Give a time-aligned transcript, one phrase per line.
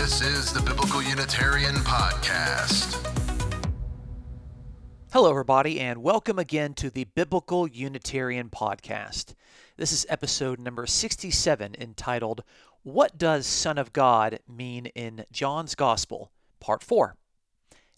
[0.00, 2.96] This is the Biblical Unitarian Podcast.
[5.12, 9.34] Hello, everybody, and welcome again to the Biblical Unitarian Podcast.
[9.76, 12.42] This is episode number 67 entitled,
[12.82, 16.32] What Does Son of God Mean in John's Gospel?
[16.60, 17.14] Part 4.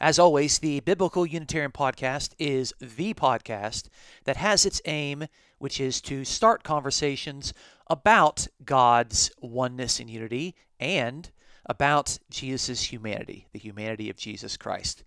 [0.01, 3.87] As always, the Biblical Unitarian Podcast is the podcast
[4.25, 5.29] that has its aim,
[5.59, 7.55] which is to start conversations
[7.87, 11.31] about God's oneness and unity and
[11.67, 15.05] about Jesus' humanity, the humanity of Jesus Christ.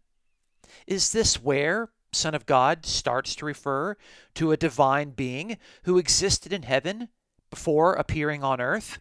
[0.87, 3.95] Is this where Son of God starts to refer
[4.33, 7.09] to a divine being who existed in heaven
[7.49, 8.99] before appearing on earth?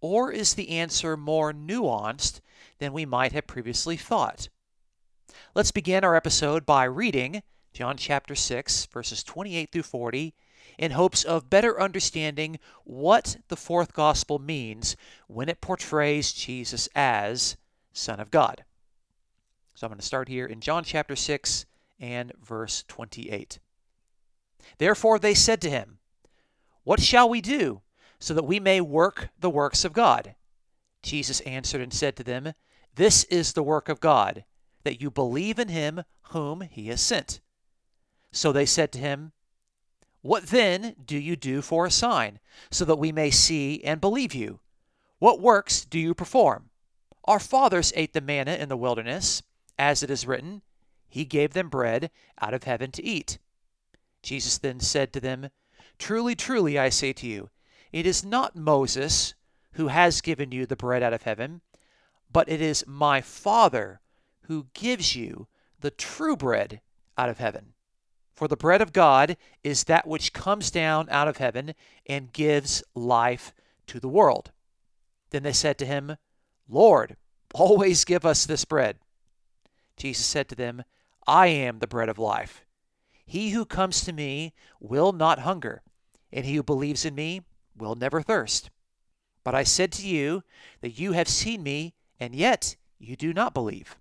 [0.00, 2.40] Or is the answer more nuanced
[2.78, 4.48] than we might have previously thought?
[5.54, 10.34] Let's begin our episode by reading John chapter 6, verses 28 through 40,
[10.78, 14.96] in hopes of better understanding what the fourth gospel means
[15.26, 17.56] when it portrays Jesus as
[17.92, 18.64] Son of God.
[19.74, 21.66] So I'm going to start here in John chapter 6
[21.98, 23.58] and verse 28.
[24.78, 25.98] Therefore they said to him,
[26.84, 27.82] What shall we do
[28.20, 30.36] so that we may work the works of God?
[31.02, 32.54] Jesus answered and said to them,
[32.94, 34.44] This is the work of God
[34.84, 37.40] that you believe in him whom he has sent.
[38.30, 39.32] So they said to him,
[40.22, 42.38] What then do you do for a sign,
[42.70, 44.60] so that we may see and believe you?
[45.18, 46.70] What works do you perform?
[47.24, 49.42] Our fathers ate the manna in the wilderness,
[49.78, 50.62] as it is written,
[51.08, 53.38] He gave them bread out of heaven to eat.
[54.22, 55.50] Jesus then said to them,
[55.98, 57.50] Truly, truly, I say to you,
[57.92, 59.34] it is not Moses
[59.74, 61.60] who has given you the bread out of heaven,
[62.32, 64.00] but it is my Father
[64.46, 65.46] who gives you
[65.80, 66.80] the true bread
[67.16, 67.74] out of heaven.
[68.34, 71.74] For the bread of God is that which comes down out of heaven
[72.06, 73.54] and gives life
[73.86, 74.50] to the world.
[75.30, 76.16] Then they said to him,
[76.68, 77.16] Lord,
[77.54, 78.98] always give us this bread.
[79.96, 80.82] Jesus said to them,
[81.26, 82.64] I am the bread of life.
[83.24, 85.82] He who comes to me will not hunger,
[86.32, 87.42] and he who believes in me
[87.76, 88.70] will never thirst.
[89.44, 90.42] But I said to you
[90.80, 93.96] that you have seen me, and yet you do not believe.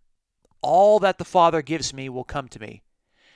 [0.64, 2.82] All that the Father gives me will come to me,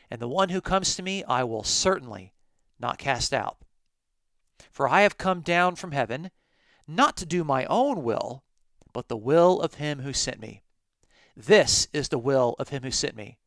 [0.10, 2.34] and the one who comes to me I will certainly
[2.80, 3.58] not cast out.
[4.72, 6.32] For I have come down from heaven,
[6.88, 8.44] not to do my own will,
[8.94, 10.62] but the will of him who sent me.
[11.36, 13.38] This is the will of him who sent me,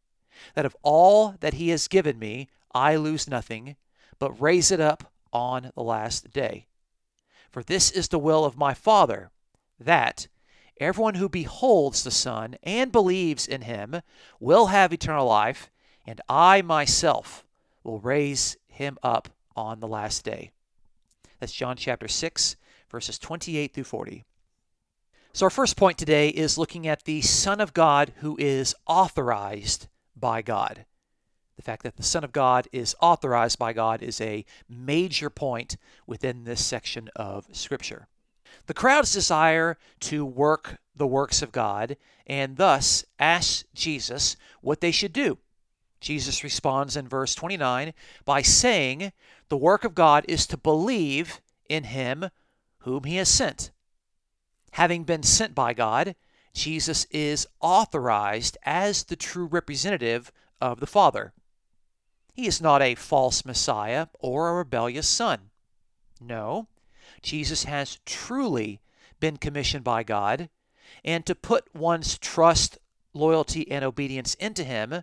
[0.55, 3.77] that of all that he has given me I lose nothing,
[4.19, 6.67] but raise it up on the last day.
[7.51, 9.31] For this is the will of my Father,
[9.79, 10.29] that
[10.81, 14.01] Everyone who beholds the Son and believes in him
[14.41, 15.71] will have eternal life,
[16.07, 17.45] and I myself
[17.85, 20.53] will raise him up on the last day.
[21.39, 22.57] That's John chapter 6,
[22.91, 24.25] verses 28 through 40.
[25.35, 29.87] So, our first point today is looking at the Son of God who is authorized
[30.17, 30.87] by God.
[31.57, 35.77] The fact that the Son of God is authorized by God is a major point
[36.07, 38.09] within this section of Scripture.
[38.71, 44.93] The crowds desire to work the works of God and thus ask Jesus what they
[44.93, 45.39] should do.
[46.01, 47.93] Jesus responds in verse 29
[48.25, 49.11] by saying,
[49.49, 52.31] The work of God is to believe in him
[52.83, 53.73] whom he has sent.
[54.71, 56.15] Having been sent by God,
[56.55, 60.31] Jesus is authorized as the true representative
[60.61, 61.33] of the Father.
[62.35, 65.51] He is not a false Messiah or a rebellious son.
[66.21, 66.69] No,
[67.23, 68.81] Jesus has truly
[69.19, 70.49] been commissioned by God,
[71.05, 72.79] and to put one's trust,
[73.13, 75.03] loyalty, and obedience into Him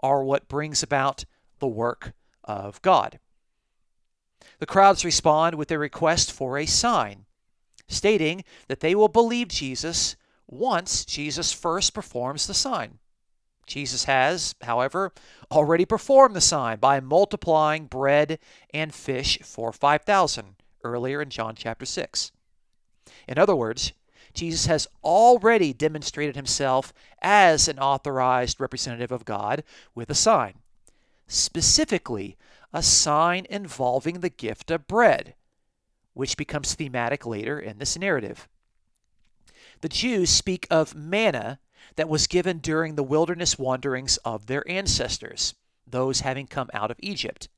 [0.00, 1.24] are what brings about
[1.60, 2.12] the work
[2.42, 3.18] of God.
[4.58, 7.26] The crowds respond with a request for a sign,
[7.88, 10.16] stating that they will believe Jesus
[10.46, 12.98] once Jesus first performs the sign.
[13.66, 15.12] Jesus has, however,
[15.50, 18.38] already performed the sign by multiplying bread
[18.74, 22.30] and fish for 5,000 earlier in John chapter 6.
[23.26, 23.92] In other words,
[24.34, 26.92] Jesus has already demonstrated himself
[27.22, 29.62] as an authorized representative of God
[29.94, 30.54] with a sign,
[31.26, 32.36] specifically
[32.72, 35.34] a sign involving the gift of bread,
[36.12, 38.48] which becomes thematic later in this narrative.
[39.80, 41.60] The Jews speak of manna
[41.96, 45.54] that was given during the wilderness wanderings of their ancestors,
[45.86, 47.48] those having come out of Egypt,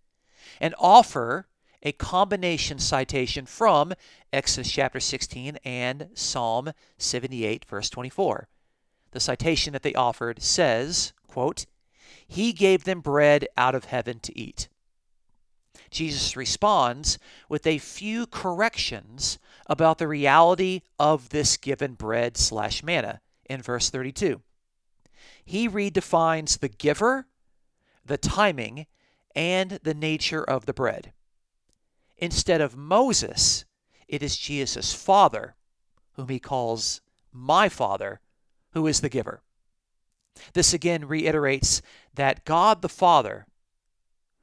[0.60, 1.46] and offer
[1.82, 3.92] a combination citation from
[4.32, 8.48] Exodus chapter 16 and Psalm 78, verse 24.
[9.12, 11.66] The citation that they offered says, quote,
[12.26, 14.68] He gave them bread out of heaven to eat.
[15.90, 17.18] Jesus responds
[17.48, 23.90] with a few corrections about the reality of this given bread slash manna in verse
[23.90, 24.42] 32.
[25.44, 27.26] He redefines the giver,
[28.04, 28.86] the timing,
[29.34, 31.12] and the nature of the bread.
[32.18, 33.64] Instead of Moses,
[34.08, 35.54] it is Jesus' Father,
[36.12, 37.00] whom he calls
[37.32, 38.20] my Father,
[38.72, 39.42] who is the giver.
[40.52, 41.82] This again reiterates
[42.14, 43.46] that God the Father,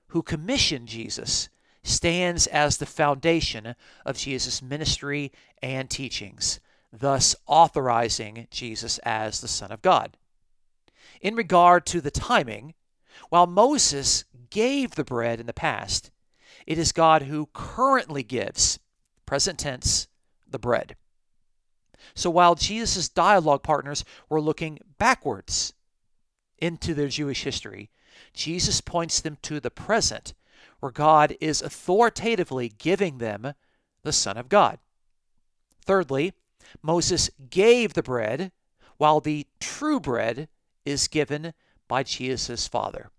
[0.07, 1.49] who commissioned Jesus,
[1.83, 3.75] stands as the foundation
[4.05, 5.31] of Jesus' ministry
[5.61, 6.59] and teachings,
[6.91, 10.17] thus authorizing Jesus as the Son of God.
[11.21, 12.73] In regard to the timing,
[13.29, 16.11] while Moses gave the bread in the past,
[16.65, 18.79] it is God who currently gives,
[19.25, 20.07] present tense,
[20.49, 20.95] the bread.
[22.15, 25.73] So while Jesus' dialogue partners were looking backwards
[26.59, 27.89] into their Jewish history,
[28.33, 30.33] Jesus points them to the present,
[30.79, 33.53] where God is authoritatively giving them
[34.03, 34.79] the Son of God.
[35.85, 36.33] Thirdly,
[36.81, 38.51] Moses gave the bread,
[38.97, 40.47] while the true bread
[40.85, 41.53] is given
[41.87, 43.09] by Jesus' Father.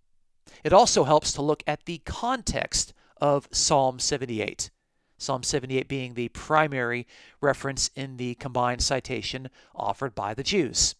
[0.62, 4.70] It also helps to look at the context of Psalm 78.
[5.16, 7.06] Psalm 78 being the primary
[7.40, 10.94] reference in the combined citation offered by the Jews.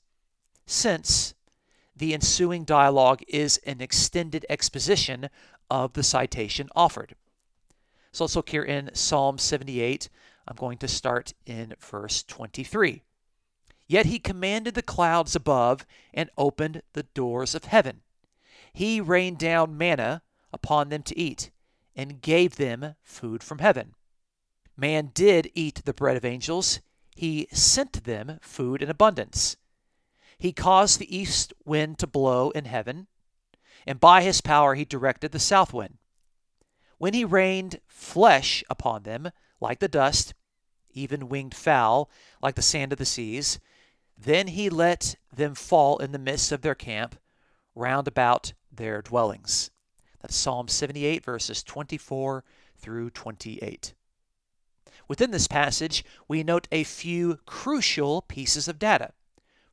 [0.66, 1.34] Since
[1.96, 5.28] the ensuing dialogue is an extended exposition
[5.70, 7.14] of the citation offered.
[8.12, 10.08] So let's look here in Psalm 78.
[10.46, 13.02] I'm going to start in verse 23.
[13.86, 18.00] Yet he commanded the clouds above and opened the doors of heaven.
[18.72, 20.22] He rained down manna
[20.52, 21.50] upon them to eat
[21.96, 23.94] and gave them food from heaven.
[24.76, 26.80] Man did eat the bread of angels,
[27.14, 29.56] he sent them food in abundance.
[30.36, 33.06] He caused the east wind to blow in heaven,
[33.86, 35.98] and by his power he directed the south wind.
[36.98, 39.30] When he rained flesh upon them,
[39.60, 40.34] like the dust,
[40.90, 42.10] even winged fowl,
[42.42, 43.58] like the sand of the seas,
[44.16, 47.16] then he let them fall in the midst of their camp,
[47.74, 49.70] round about their dwellings.
[50.32, 52.44] Psalm 78, verses 24
[52.76, 53.94] through 28.
[55.08, 59.12] Within this passage, we note a few crucial pieces of data.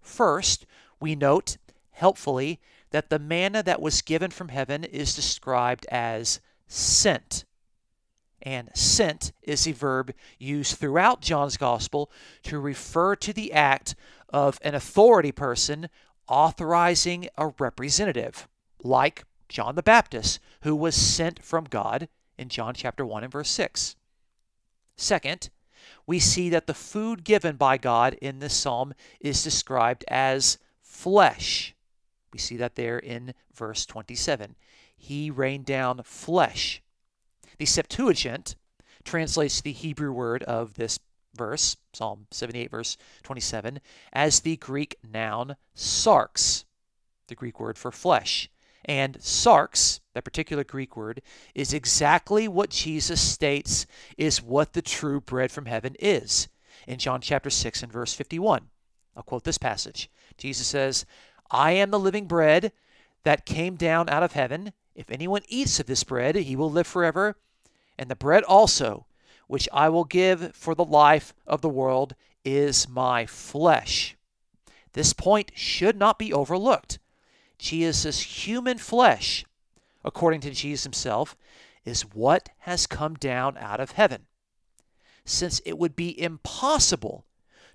[0.02, 0.66] First,
[1.00, 1.58] we note,
[1.92, 2.60] helpfully,
[2.92, 7.46] that the manna that was given from heaven is described as sent.
[8.42, 12.12] And sent is a verb used throughout John's Gospel
[12.44, 13.96] to refer to the act
[14.30, 15.90] of an authority person
[16.28, 18.48] authorizing a representative,
[18.84, 23.50] like John the Baptist, who was sent from God in John chapter 1 and verse
[23.50, 23.98] 6.
[24.96, 25.50] Second,
[26.08, 31.76] we see that the food given by God in this psalm is described as flesh.
[32.32, 34.56] We see that there in verse 27.
[34.96, 36.82] He rained down flesh.
[37.58, 38.56] The Septuagint
[39.04, 40.98] translates the Hebrew word of this
[41.36, 43.82] verse, Psalm 78, verse 27,
[44.14, 46.64] as the Greek noun sarx,
[47.28, 48.50] the Greek word for flesh.
[48.86, 51.22] And sarx, that particular Greek word,
[51.54, 53.86] is exactly what Jesus states
[54.18, 56.48] is what the true bread from heaven is
[56.88, 58.70] in John chapter 6 and verse 51.
[59.16, 60.10] I'll quote this passage.
[60.38, 61.06] Jesus says,
[61.50, 62.72] I am the living bread
[63.24, 64.74] that came down out of heaven.
[64.96, 67.36] If anyone eats of this bread, he will live forever.
[67.98, 69.06] And the bread also,
[69.48, 74.16] which I will give for the life of the world, is my flesh.
[74.94, 77.00] This point should not be overlooked.
[77.62, 79.46] Jesus' human flesh,
[80.04, 81.38] according to Jesus himself,
[81.86, 84.26] is what has come down out of heaven.
[85.26, 87.24] Since it would be impossible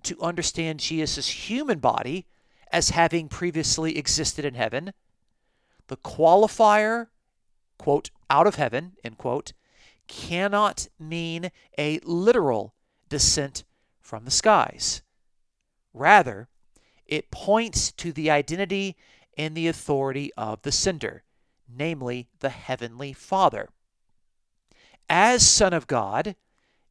[0.03, 2.27] to understand Jesus' human body
[2.73, 4.93] as having previously existed in heaven,
[5.87, 7.07] the qualifier,
[7.79, 9.53] quote, out of heaven, end quote,
[10.09, 12.75] cannot mean a literal
[13.09, 13.63] descent
[14.01, 15.03] from the skies.
[15.95, 16.49] Rather,
[17.07, 18.97] it points to the identity
[19.37, 21.23] and the authority of the sender,
[21.69, 23.69] namely the Heavenly Father.
[25.09, 26.37] As Son of God,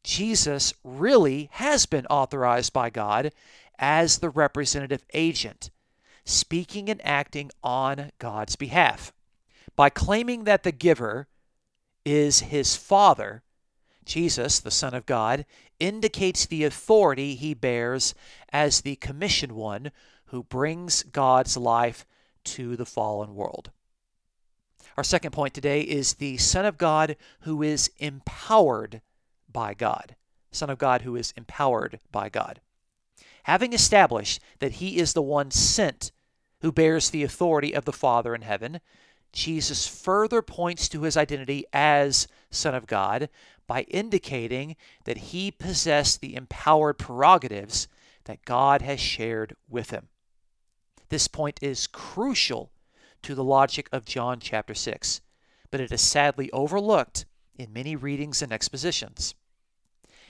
[0.03, 3.31] Jesus really has been authorized by God
[3.79, 5.71] as the representative agent,
[6.23, 9.11] speaking and acting on God's behalf.
[9.75, 11.27] By claiming that the giver
[12.05, 13.41] is his Father,
[14.05, 15.45] Jesus, the Son of God,
[15.79, 18.13] indicates the authority he bears
[18.53, 19.91] as the commissioned one
[20.27, 22.05] who brings God's life
[22.45, 23.71] to the fallen world.
[24.97, 29.01] Our second point today is the Son of God who is empowered
[29.51, 30.15] by God.
[30.51, 32.61] Son of God who is empowered by God.
[33.43, 36.11] Having established that he is the one sent
[36.61, 38.79] who bears the authority of the Father in heaven,
[39.33, 43.29] Jesus further points to his identity as Son of God
[43.67, 47.87] by indicating that he possessed the empowered prerogatives
[48.23, 50.07] that God has shared with him.
[51.09, 52.71] This point is crucial
[53.21, 55.21] to the logic of John chapter 6,
[55.71, 59.35] but it is sadly overlooked in many readings and expositions.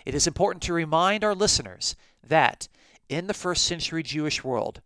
[0.05, 2.67] It is important to remind our listeners that
[3.09, 4.81] in the first century Jewish world,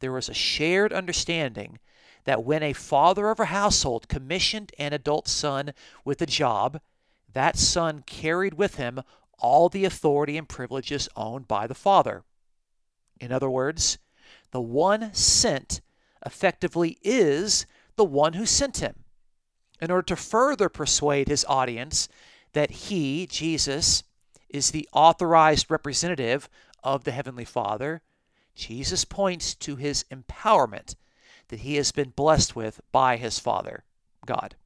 [0.00, 1.78] there was a shared understanding
[2.24, 5.72] that when a father of a household commissioned an adult son
[6.04, 6.80] with a job,
[7.32, 9.00] that son carried with him
[9.38, 12.22] all the authority and privileges owned by the father.
[13.18, 13.98] In other words,
[14.50, 15.80] the one sent
[16.24, 17.66] effectively is
[17.96, 18.94] the one who sent him.
[19.80, 22.08] In order to further persuade his audience
[22.52, 24.02] that he, Jesus,
[24.48, 26.48] is the authorized representative
[26.82, 28.02] of the Heavenly Father,
[28.54, 30.96] Jesus points to his empowerment
[31.48, 33.84] that he has been blessed with by his Father,
[34.26, 34.56] God.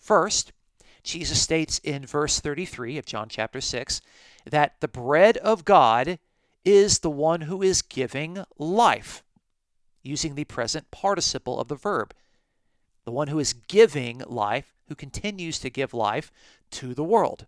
[0.00, 0.52] First,
[1.02, 4.00] Jesus states in verse 33 of John chapter 6
[4.50, 6.18] that the bread of God
[6.64, 9.22] is the one who is giving life,
[10.02, 12.14] using the present participle of the verb.
[13.04, 16.30] The one who is giving life, who continues to give life
[16.72, 17.46] to the world.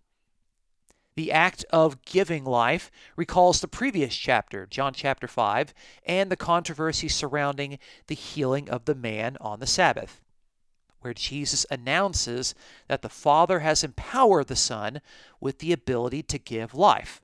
[1.15, 5.73] The act of giving life recalls the previous chapter, John chapter 5,
[6.05, 10.21] and the controversy surrounding the healing of the man on the Sabbath,
[11.01, 12.53] where Jesus announces
[12.87, 15.01] that the Father has empowered the Son
[15.41, 17.23] with the ability to give life,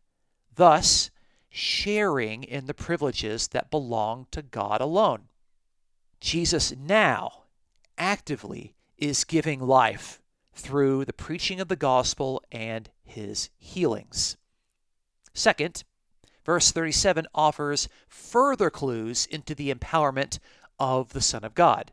[0.56, 1.12] thus
[1.56, 5.22] sharing in the privileges that belong to God alone.
[6.20, 7.44] Jesus now
[7.96, 10.20] actively is giving life
[10.56, 14.36] through the preaching of the gospel and his healings.
[15.36, 15.84] Second,
[16.44, 20.40] verse 37 offers further clues into the empowerment
[20.80, 21.92] of the Son of God.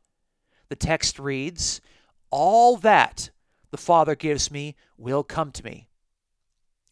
[0.71, 1.83] The text reads,
[2.31, 3.29] All that
[3.71, 5.90] the Father gives me will come to me.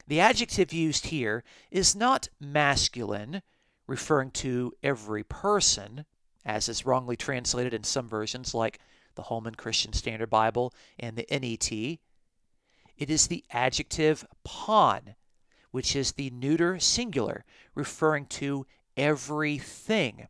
[0.08, 3.42] The adjective used here is not masculine,
[3.86, 6.06] referring to every person,
[6.46, 8.80] as is wrongly translated in some versions like
[9.16, 11.70] the Holman Christian Standard Bible and the NET.
[12.96, 15.14] It is the adjective pan,
[15.72, 20.28] which is the neuter singular, referring to everything.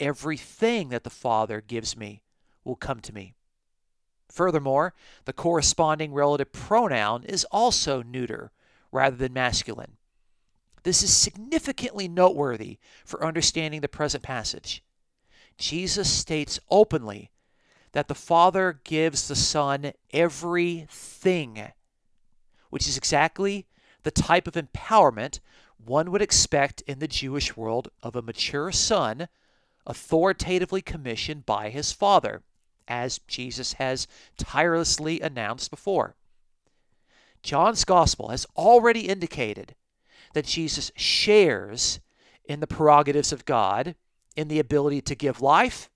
[0.00, 2.22] Everything that the Father gives me
[2.64, 3.34] will come to me.
[4.30, 4.94] Furthermore,
[5.26, 8.50] the corresponding relative pronoun is also neuter
[8.94, 9.96] rather than masculine.
[10.84, 14.82] This is significantly noteworthy for understanding the present passage.
[15.58, 17.30] Jesus states openly
[17.92, 21.72] that the Father gives the Son everything
[22.74, 23.66] which is exactly
[24.02, 25.38] the type of empowerment
[25.78, 29.28] one would expect in the Jewish world of a mature son
[29.86, 32.42] authoritatively commissioned by his father,
[32.88, 36.16] as Jesus has tirelessly announced before.
[37.44, 39.74] John's gospel has already indicated
[40.32, 42.00] that Jesus shares
[42.46, 43.94] in the prerogatives of God
[44.34, 45.90] in the ability to give life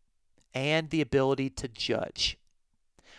[0.54, 2.36] and the ability to judge.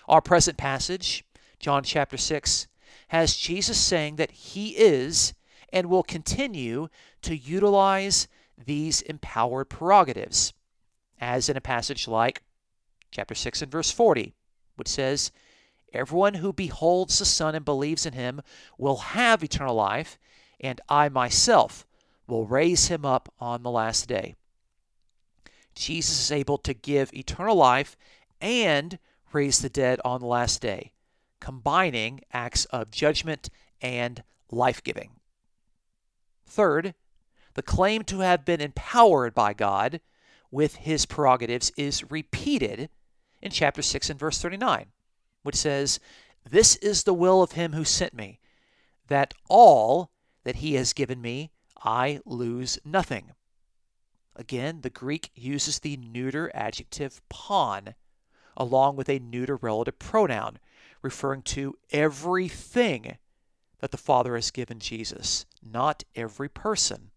[0.07, 1.25] Our present passage,
[1.59, 2.67] John chapter 6,
[3.09, 5.33] has Jesus saying that he is
[5.74, 6.88] and will continue
[7.24, 8.27] to utilize
[8.63, 10.53] these empowered prerogatives,
[11.19, 12.43] as in a passage like
[13.09, 14.36] chapter 6 and verse 40,
[14.75, 15.31] which says,
[15.93, 18.41] Everyone who beholds the Son and believes in him
[18.77, 20.19] will have eternal life,
[20.60, 21.86] and I myself
[22.27, 24.36] will raise him up on the last day.
[25.75, 27.96] Jesus is able to give eternal life
[28.41, 29.00] and
[29.34, 30.91] raise the dead on the last day,
[31.39, 33.50] combining acts of judgment
[33.81, 35.12] and life giving.
[36.46, 36.93] Third,
[37.53, 40.01] the claim to have been empowered by God
[40.51, 42.89] with his prerogatives is repeated
[43.41, 44.88] in chapter 6 and verse 39,
[45.43, 46.00] which says,
[46.50, 48.39] This is the will of him who sent me,
[49.08, 50.12] that all
[50.43, 51.51] that he has given me
[51.84, 53.31] I lose nothing.
[54.36, 57.96] Again, the Greek uses the neuter adjective pan
[58.60, 60.60] along with a neuter relative pronoun,
[61.01, 63.17] referring to everything
[63.79, 67.12] that the Father has given Jesus, not every person.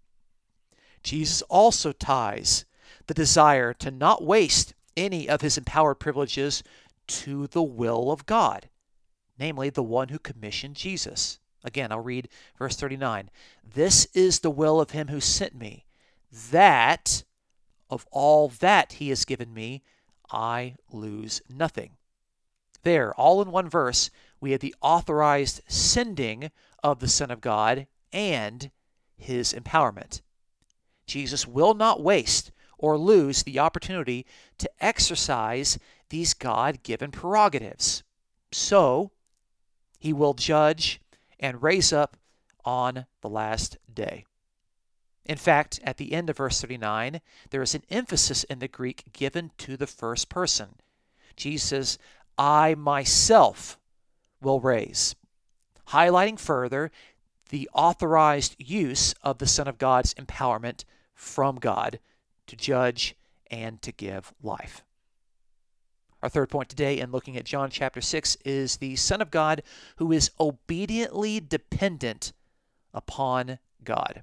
[1.02, 2.64] Jesus also ties
[3.08, 6.62] the desire to not waste any of his empowered privileges
[7.08, 8.68] to the will of God,
[9.38, 11.38] namely the one who commissioned Jesus.
[11.64, 12.28] Again, I'll read
[12.58, 13.30] verse 39.
[13.74, 15.86] This is the will of him who sent me,
[16.50, 17.24] that
[17.88, 19.82] of all that he has given me,
[20.30, 21.92] I lose nothing.
[22.82, 26.50] There, all in one verse, we have the authorized sending
[26.82, 28.70] of the Son of God and
[29.16, 30.20] his empowerment.
[31.06, 34.26] Jesus will not waste or lose the opportunity
[34.58, 35.78] to exercise
[36.12, 38.02] these God given prerogatives.
[38.52, 39.12] So,
[39.98, 41.00] he will judge
[41.40, 42.18] and raise up
[42.66, 44.26] on the last day.
[45.24, 49.04] In fact, at the end of verse 39, there is an emphasis in the Greek
[49.14, 50.74] given to the first person.
[51.34, 51.96] Jesus
[52.36, 53.78] I myself
[54.42, 55.14] will raise,
[55.88, 56.90] highlighting further
[57.48, 62.00] the authorized use of the Son of God's empowerment from God
[62.48, 63.16] to judge
[63.50, 64.84] and to give life.
[66.22, 69.62] Our third point today in looking at John chapter 6 is the Son of God
[69.96, 72.32] who is obediently dependent
[72.94, 74.22] upon God.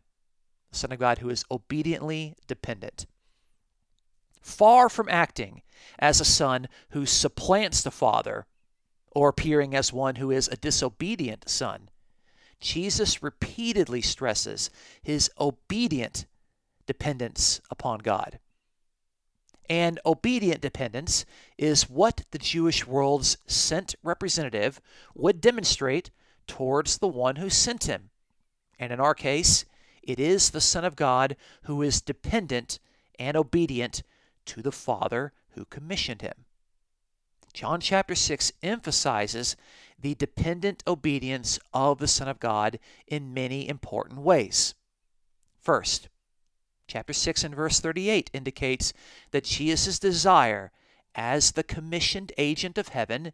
[0.72, 3.06] The Son of God who is obediently dependent.
[4.41, 5.62] Far from acting
[5.97, 8.45] as a son who supplants the Father
[9.12, 11.89] or appearing as one who is a disobedient son,
[12.62, 14.69] Jesus repeatedly stresses
[15.04, 16.28] his obedient
[16.86, 18.39] dependence upon God.
[19.69, 21.25] And obedient dependence
[21.58, 24.82] is what the Jewish world's sent representative
[25.13, 26.10] would demonstrate
[26.47, 28.10] towards the one who sent him.
[28.79, 29.65] And in our case,
[30.01, 32.79] it is the Son of God who is dependent
[33.19, 34.01] and obedient
[34.45, 36.45] to the Father who commissioned him.
[37.53, 39.55] John chapter 6 emphasizes
[39.99, 44.75] the dependent obedience of the Son of God in many important ways.
[45.60, 46.10] First,
[46.89, 48.93] chapter 6 and verse 38 indicates
[49.30, 50.71] that Jesus' desire
[51.13, 53.32] as the commissioned agent of heaven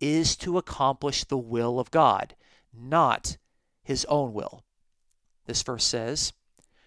[0.00, 2.34] is to accomplish the will of God,
[2.74, 3.36] not
[3.84, 4.64] his own will.
[5.46, 6.32] This verse says,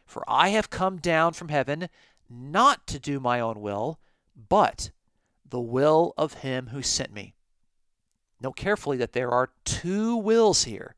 [0.05, 1.87] For I have come down from heaven
[2.29, 3.99] not to do my own will,
[4.49, 4.91] but
[5.49, 7.33] the will of him who sent me.
[8.41, 10.95] Note carefully that there are two wills here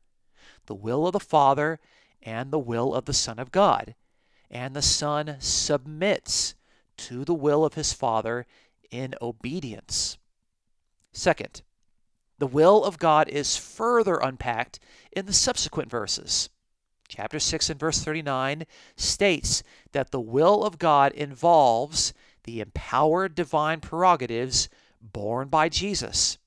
[0.66, 1.80] the will of the Father
[2.22, 3.94] and the will of the Son of God.
[4.52, 6.54] And the Son submits
[6.98, 8.46] to the will of his Father
[8.90, 10.18] in obedience.
[11.10, 11.62] Second,
[12.38, 14.78] the will of God is further unpacked
[15.10, 16.50] in the subsequent verses.
[17.08, 18.64] Chapter 6 and verse 39
[18.96, 19.62] states
[19.92, 22.12] that the will of God involves
[22.44, 24.68] the empowered divine prerogatives
[25.00, 26.38] borne by Jesus.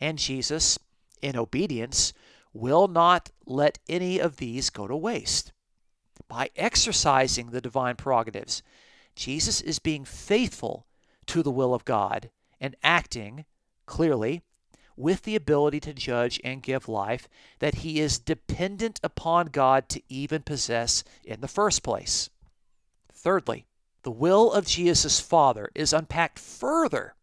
[0.00, 0.78] And Jesus,
[1.22, 2.12] in obedience,
[2.52, 5.52] will not let any of these go to waste.
[6.30, 8.62] By exercising the divine prerogatives,
[9.16, 10.86] Jesus is being faithful
[11.26, 13.46] to the will of God and acting
[13.84, 14.42] clearly
[14.96, 20.02] with the ability to judge and give life that he is dependent upon God to
[20.08, 22.30] even possess in the first place.
[23.12, 23.66] Thirdly,
[24.04, 27.16] the will of Jesus' Father is unpacked further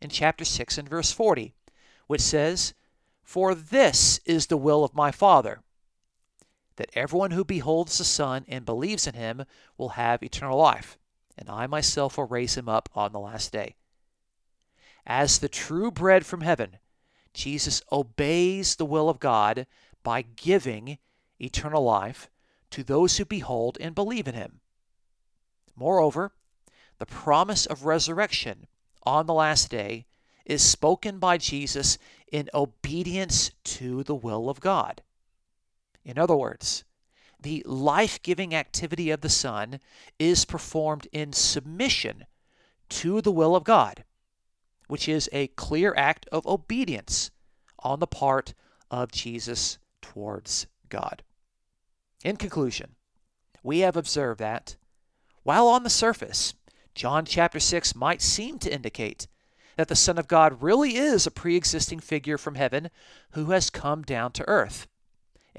[0.00, 1.54] in chapter 6 and verse 40,
[2.06, 2.72] which says,
[3.24, 5.60] For this is the will of my Father,
[6.78, 9.44] that everyone who beholds the Son and believes in him
[9.76, 10.96] will have eternal life,
[11.36, 13.74] and I myself will raise him up on the last day.
[15.04, 16.78] As the true bread from heaven,
[17.34, 19.66] Jesus obeys the will of God
[20.04, 20.98] by giving
[21.40, 22.30] eternal life
[22.70, 24.60] to those who behold and believe in him.
[25.74, 26.32] Moreover,
[26.98, 28.68] the promise of resurrection
[29.02, 30.06] on the last day
[30.44, 31.98] is spoken by Jesus
[32.30, 35.02] in obedience to the will of God.
[36.08, 36.84] In other words,
[37.38, 39.78] the life giving activity of the Son
[40.18, 42.24] is performed in submission
[42.88, 44.04] to the will of God,
[44.86, 47.30] which is a clear act of obedience
[47.80, 48.54] on the part
[48.90, 51.22] of Jesus towards God.
[52.24, 52.96] In conclusion,
[53.62, 54.76] we have observed that
[55.42, 56.54] while on the surface,
[56.94, 59.28] John chapter 6 might seem to indicate
[59.76, 62.88] that the Son of God really is a pre existing figure from heaven
[63.32, 64.86] who has come down to earth.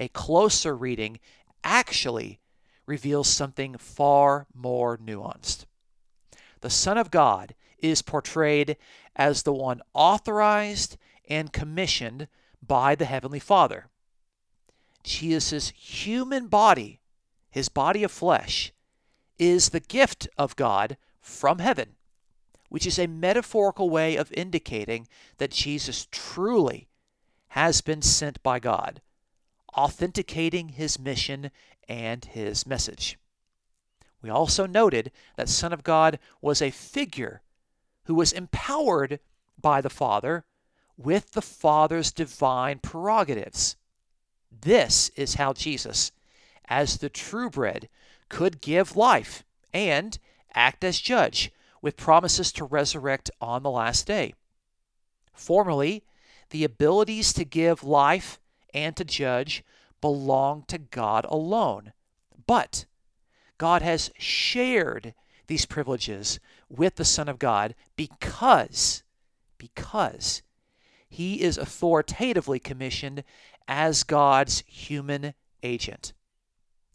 [0.00, 1.20] A closer reading
[1.62, 2.40] actually
[2.86, 5.66] reveals something far more nuanced.
[6.62, 8.76] The Son of God is portrayed
[9.14, 10.96] as the one authorized
[11.28, 12.28] and commissioned
[12.66, 13.88] by the Heavenly Father.
[15.04, 17.00] Jesus' human body,
[17.50, 18.72] his body of flesh,
[19.38, 21.96] is the gift of God from heaven,
[22.70, 25.06] which is a metaphorical way of indicating
[25.38, 26.88] that Jesus truly
[27.48, 29.00] has been sent by God,
[29.76, 31.50] authenticating his mission
[31.88, 33.18] and his message.
[34.22, 37.42] We also noted that Son of God was a figure
[38.04, 39.20] who was empowered
[39.60, 40.44] by the Father
[40.96, 43.76] with the Father's divine prerogatives.
[44.50, 46.12] This is how Jesus,
[46.68, 47.88] as the true bread,
[48.28, 50.18] could give life and
[50.54, 54.34] act as judge with promises to resurrect on the last day.
[55.32, 56.02] Formerly,
[56.50, 58.39] the abilities to give life
[58.74, 59.64] and to judge
[60.00, 61.92] belong to God alone.
[62.46, 62.86] But
[63.58, 65.14] God has shared
[65.46, 69.02] these privileges with the Son of God because,
[69.58, 70.42] because
[71.08, 73.24] he is authoritatively commissioned
[73.66, 76.12] as God's human agent.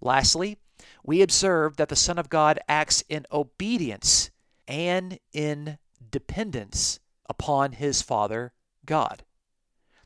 [0.02, 0.58] Lastly,
[1.04, 4.32] we observe that the Son of God acts in obedience
[4.68, 5.78] and in
[6.12, 8.54] dependence upon his Father,
[8.86, 9.24] God.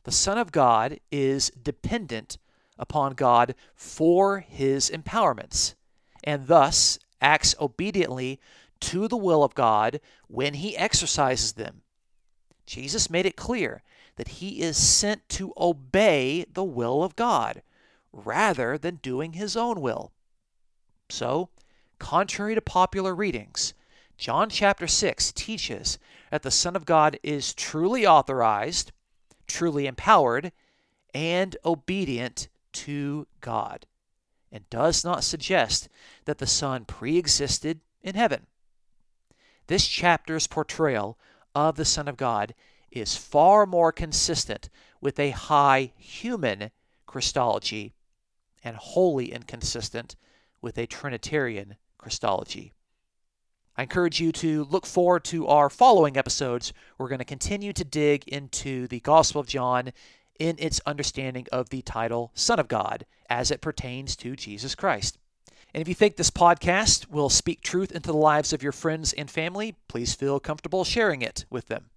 [0.04, 2.38] The Son of God is dependent
[2.78, 5.74] upon God for his empowerments,
[6.24, 8.40] and thus acts obediently
[8.80, 11.82] to the will of God when he exercises them.
[12.64, 13.82] Jesus made it clear
[14.16, 17.62] that he is sent to obey the will of God
[18.12, 20.12] rather than doing his own will.
[21.08, 21.50] So,
[21.98, 23.74] contrary to popular readings,
[24.16, 25.98] John chapter 6 teaches
[26.30, 28.92] that the Son of God is truly authorized,
[29.50, 30.52] truly empowered,
[31.12, 33.86] and obedient to God,
[34.52, 35.88] and does not suggest
[36.24, 38.46] that the Son pre existed in heaven.
[39.66, 41.18] This chapter's portrayal
[41.54, 42.54] of the Son of God
[42.90, 44.68] is far more consistent
[45.00, 46.70] with a high human
[47.06, 47.94] Christology
[48.62, 50.16] and wholly inconsistent
[50.60, 52.72] with a Trinitarian Christology.
[53.80, 56.74] I encourage you to look forward to our following episodes.
[56.98, 59.94] We're going to continue to dig into the Gospel of John
[60.38, 65.16] in its understanding of the title Son of God as it pertains to Jesus Christ.
[65.72, 69.14] And if you think this podcast will speak truth into the lives of your friends
[69.14, 71.88] and family, please feel comfortable sharing it with them.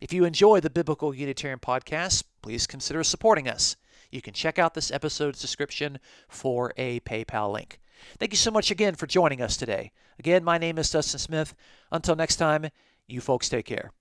[0.00, 3.76] If you enjoy the Biblical Unitarian podcast, please consider supporting us.
[4.10, 5.98] You can check out this episode's description
[6.30, 7.78] for a PayPal link.
[8.18, 9.92] Thank you so much again for joining us today.
[10.18, 11.54] Again, my name is Dustin Smith.
[11.90, 12.68] Until next time,
[13.06, 13.92] you folks take care.